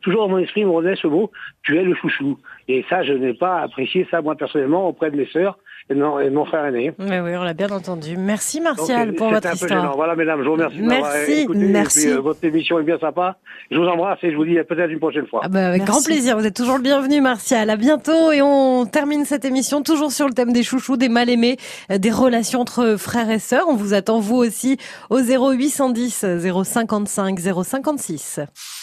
[0.00, 1.30] toujours dans mon esprit me revenait ce mot,
[1.62, 2.38] tu es le chouchou.
[2.68, 6.20] Et ça, je n'ai pas apprécié ça moi personnellement auprès de mes sœurs et, non,
[6.20, 6.92] et mon frère aîné.
[6.98, 8.16] Oui, oui, on l'a bien entendu.
[8.16, 9.96] Merci Martial pour votre histoire.
[9.96, 10.80] Voilà, mesdames, je vous remercie.
[10.80, 12.08] Merci, merci.
[12.08, 13.36] Euh, votre émission est bien sympa.
[13.70, 15.40] Je vous embrasse et je vous dis peut-être une prochaine fois.
[15.44, 16.38] Ah bah, avec grand plaisir.
[16.38, 17.70] Vous êtes toujours le bienvenu, Martial.
[17.70, 21.28] À bientôt et on termine cette émission toujours sur le thème des chouchous, des mal
[21.28, 21.56] aimés,
[21.90, 23.64] euh, des relations entre frères et sœurs.
[23.68, 24.76] On vous attend vous aussi
[25.10, 26.24] au 0810
[26.64, 28.40] 055 056.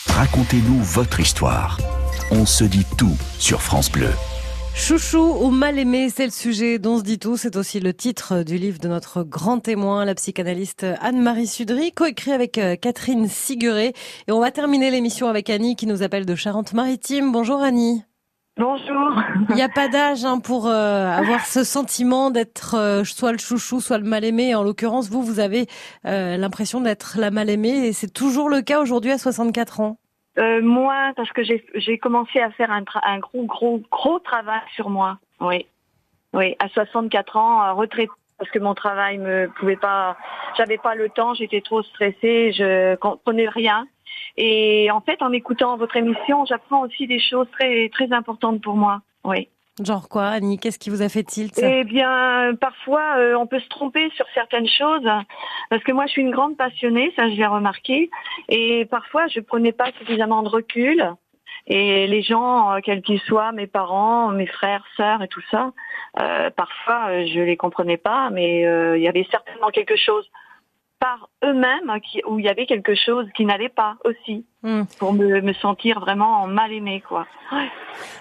[0.10, 1.78] Racontez-nous votre histoire.
[2.32, 4.10] On se dit tout sur France Bleu.
[4.80, 7.36] Chouchou ou mal aimé, c'est le sujet dont se dit tout.
[7.36, 12.32] C'est aussi le titre du livre de notre grand témoin, la psychanalyste Anne-Marie Sudry, coécrit
[12.32, 13.94] avec euh, Catherine Sigueret.
[14.28, 17.32] Et on va terminer l'émission avec Annie qui nous appelle de Charente-Maritime.
[17.32, 18.04] Bonjour Annie.
[18.58, 19.24] Bonjour.
[19.50, 23.40] Il n'y a pas d'âge hein, pour euh, avoir ce sentiment d'être euh, soit le
[23.40, 24.54] chouchou, soit le mal aimé.
[24.54, 25.68] En l'occurrence, vous, vous avez
[26.06, 29.98] l'impression d'être la mal aimée et c'est toujours le cas aujourd'hui à 64 ans.
[30.40, 34.90] Euh, moins parce que j'ai commencé à faire un, un, gros gros gros travail sur
[34.90, 35.18] moi.
[35.40, 35.66] Oui,
[36.34, 40.16] oui, à 64 ans, retraite parce que mon travail me pouvait pas,
[40.58, 43.88] j'avais pas le temps, j'étais trop stressée, je comprenais rien.
[44.38, 48.76] Et en fait, en écoutant votre émission, j'apprends aussi des choses très très importantes pour
[48.76, 49.02] moi.
[49.24, 49.50] Oui.
[49.84, 51.60] Genre quoi, Annie Qu'est-ce qui vous a fait tilt?
[51.60, 55.08] Eh bien, parfois, euh, on peut se tromper sur certaines choses.
[55.70, 58.10] Parce que moi, je suis une grande passionnée, ça je l'ai remarqué.
[58.50, 61.14] Et parfois, je prenais pas suffisamment de recul.
[61.68, 65.74] Et les gens, euh, quels qu'ils soient, mes parents, mes frères, sœurs et tout ça,
[66.20, 70.28] euh, parfois, je les comprenais pas, mais il y avait certainement quelque chose
[71.00, 71.92] par eux-mêmes
[72.28, 74.84] où il y avait quelque chose qui n'allait pas aussi hmm.
[75.00, 77.28] pour me, me, sentir vraiment mal aimée quoi.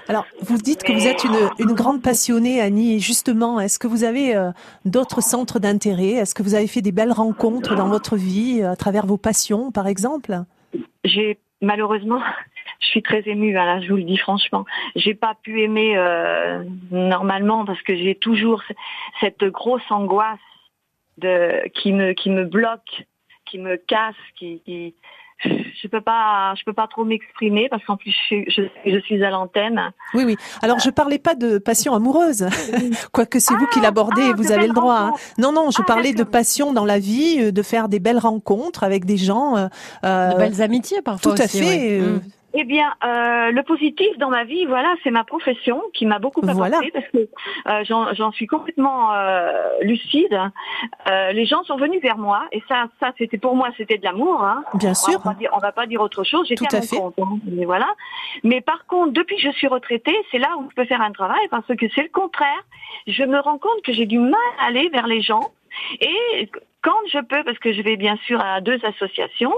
[0.08, 4.04] Alors vous dites que vous êtes une, une grande passionnée Annie justement est-ce que vous
[4.04, 4.50] avez euh,
[4.84, 6.12] d'autres centres d'intérêt?
[6.12, 9.16] Est-ce que vous avez fait des belles rencontres dans votre vie euh, à travers vos
[9.16, 10.34] passions par exemple?
[11.04, 12.20] J'ai malheureusement
[12.80, 14.64] je suis très émue, hein, là, je vous le dis franchement.
[14.94, 18.62] J'ai pas pu aimer euh, normalement parce que j'ai toujours
[19.20, 20.38] cette grosse angoisse
[21.18, 23.06] de qui me qui me bloque,
[23.46, 24.94] qui me casse, qui, qui
[25.44, 29.22] je peux pas je peux pas trop m'exprimer parce qu'en plus je, je, je, suis
[29.22, 29.92] à l'antenne.
[30.14, 30.36] Oui oui.
[30.62, 32.48] Alors je parlais pas de passion amoureuse,
[33.12, 34.98] quoique c'est vous qui ah, l'abordez et ah, vous avez le droit.
[34.98, 35.12] Hein.
[35.38, 38.18] Non non, je ah, parlais de passion dans la vie, euh, de faire des belles
[38.18, 39.56] rencontres avec des gens.
[39.56, 39.68] Euh,
[40.02, 41.34] de belles amitiés parfois.
[41.34, 42.00] Tout à fait.
[42.00, 42.20] Euh, mm.
[42.58, 46.40] Eh bien, euh, le positif dans ma vie, voilà, c'est ma profession qui m'a beaucoup
[46.40, 46.80] apporté Voilà.
[46.92, 47.18] parce que
[47.68, 49.50] euh, j'en j'en suis complètement euh,
[49.82, 50.40] lucide.
[51.10, 54.04] Euh, les gens sont venus vers moi et ça, ça c'était pour moi, c'était de
[54.04, 54.42] l'amour.
[54.42, 54.64] Hein.
[54.74, 55.18] Bien On sûr.
[55.20, 56.46] va pas dire, on va pas dire autre chose.
[56.48, 56.96] J'étais Tout à, à mon fait.
[56.96, 57.14] compte.
[57.18, 57.38] hein.
[57.44, 57.88] Mais voilà.
[58.42, 61.12] Mais par contre, depuis que je suis retraitée, c'est là où je peux faire un
[61.12, 62.62] travail parce que c'est le contraire.
[63.06, 65.50] Je me rends compte que j'ai du mal à aller vers les gens
[66.00, 66.48] et
[66.82, 69.52] quand je peux, parce que je vais bien sûr à deux associations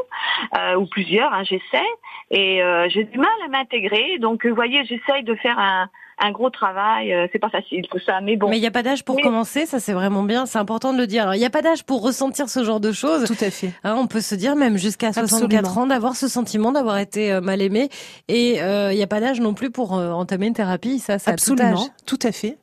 [0.56, 1.84] euh, ou plusieurs, hein, j'essaie
[2.30, 4.18] et euh, j'ai du mal à m'intégrer.
[4.18, 7.12] Donc, vous voyez, j'essaye de faire un, un gros travail.
[7.12, 8.48] Euh, c'est pas facile tout ça, mais bon.
[8.48, 10.94] Mais il n'y a pas d'âge pour Mais- commencer, ça c'est vraiment bien, c'est important
[10.94, 11.22] de le dire.
[11.22, 13.24] Alors il n'y a pas d'âge pour ressentir ce genre de choses.
[13.26, 13.72] Tout à fait.
[13.84, 15.82] Hein, on peut se dire même jusqu'à 64 Absolument.
[15.82, 17.90] ans d'avoir ce sentiment d'avoir été euh, mal aimé
[18.28, 21.18] et euh, il n'y a pas d'âge non plus pour euh, entamer une thérapie, ça
[21.18, 21.60] c'est à tout âge.
[21.60, 22.56] Absolument, tout à fait.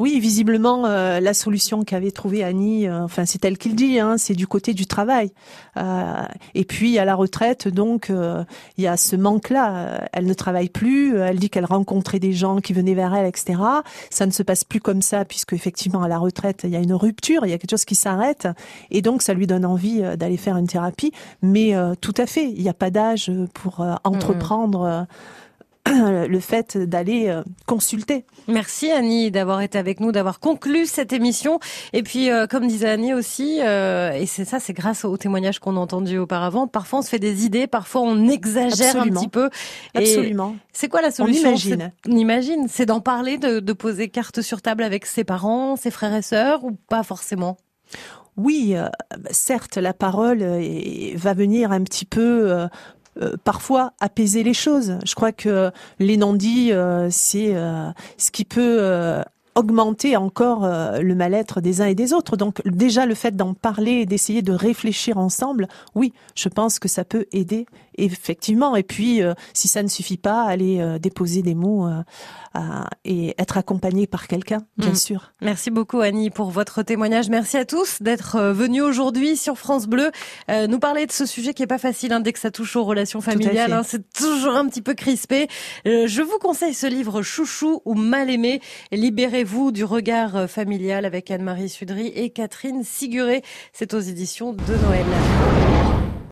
[0.00, 4.00] Oui, visiblement, euh, la solution qu'avait trouvée Annie, euh, enfin c'est elle qui le dit,
[4.00, 5.30] hein, c'est du côté du travail.
[5.76, 8.42] Euh, et puis à la retraite, donc euh,
[8.76, 9.76] il y a ce manque-là.
[9.76, 11.16] Euh, Elle ne travaille plus.
[11.16, 13.54] euh, Elle dit qu'elle rencontrait des gens qui venaient vers elle, etc.
[14.10, 16.80] Ça ne se passe plus comme ça puisque effectivement à la retraite il y a
[16.80, 18.48] une rupture, il y a quelque chose qui s'arrête,
[18.90, 21.12] et donc ça lui donne envie d'aller faire une thérapie.
[21.40, 25.06] Mais euh, tout à fait, il n'y a pas d'âge pour euh, entreprendre.
[25.90, 28.24] le fait d'aller euh, consulter.
[28.48, 31.58] Merci Annie d'avoir été avec nous, d'avoir conclu cette émission.
[31.92, 35.58] Et puis, euh, comme disait Annie aussi, euh, et c'est ça, c'est grâce aux témoignages
[35.58, 36.66] qu'on a entendus auparavant.
[36.66, 39.16] Parfois, on se fait des idées, parfois on exagère Absolument.
[39.18, 39.50] un petit peu.
[39.94, 40.56] Et Absolument.
[40.72, 41.50] C'est quoi la solution?
[41.50, 41.92] imagine.
[42.04, 42.66] C'est- On imagine.
[42.68, 46.22] C'est d'en parler, de, de poser carte sur table avec ses parents, ses frères et
[46.22, 47.56] sœurs, ou pas forcément?
[48.36, 48.88] Oui, euh,
[49.30, 52.50] certes, la parole euh, va venir un petit peu.
[52.50, 52.66] euh,
[53.22, 54.98] euh, parfois apaiser les choses.
[55.04, 59.22] Je crois que les non-dits, euh, c'est euh, ce qui peut
[59.54, 62.36] augmenter encore euh, le mal-être des uns et des autres.
[62.36, 66.88] Donc déjà le fait d'en parler et d'essayer de réfléchir ensemble, oui, je pense que
[66.88, 68.74] ça peut aider effectivement.
[68.74, 71.88] Et puis euh, si ça ne suffit pas, aller euh, déposer des mots
[73.04, 74.96] et être accompagné par quelqu'un, bien Mm.
[74.96, 75.32] sûr.
[75.40, 77.28] Merci beaucoup Annie pour votre témoignage.
[77.28, 80.10] Merci à tous d'être venus aujourd'hui sur France Bleu
[80.68, 82.84] nous parler de ce sujet qui est pas facile hein, dès que ça touche aux
[82.84, 83.72] relations familiales.
[83.72, 85.48] hein, c'est toujours un petit peu crispé.
[85.84, 88.60] Je vous conseille ce livre Chouchou ou Mal aimé.
[89.44, 93.42] Libérez-vous du regard euh, familial avec Anne-Marie Sudry et Catherine Siguré?
[93.74, 95.83] C'est aux éditions de Noël.